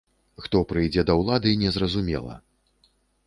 Хто 0.45 0.61
прыйдзе 0.71 1.03
да 1.09 1.17
ўлады, 1.21 1.51
не 1.63 1.69
зразумела. 1.77 2.33